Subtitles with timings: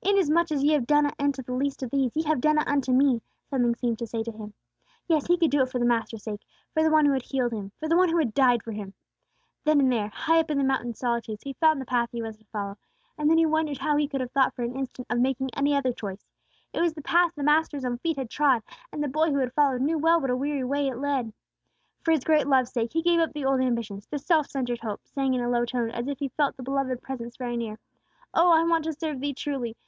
[0.00, 2.66] "Inasmuch as ye have done it unto the least of these, ye have done it
[2.66, 4.54] unto me," something seemed to say to him.
[5.06, 6.40] Yes; he could do it for the Master's sake,
[6.72, 8.94] for the One who had healed him, for the One who had died for him.
[9.64, 12.36] Then and there, high up in the mountain's solitudes, he found the path he was
[12.38, 12.78] to follow;
[13.16, 15.74] and then he wondered how he could have thought for an instant of making any
[15.74, 16.24] other choice.
[16.72, 19.52] It was the path the Master's own feet had trod, and the boy who had
[19.52, 21.32] followed, knew well what a weary way it led.
[22.02, 25.10] For his great love's sake, he gave up the old ambitions, the self centred hopes,
[25.10, 27.78] saying, in a low tone, as if he felt the beloved Presence very near,
[28.34, 29.76] "Oh, I want to serve Thee truly!